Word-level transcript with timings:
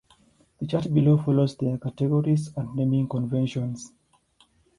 The 0.59 0.65
chart 0.65 0.91
below 0.91 1.19
follows 1.19 1.55
their 1.57 1.77
categories 1.77 2.49
and 2.57 2.73
naming 2.75 3.07
conventions. 3.07 3.91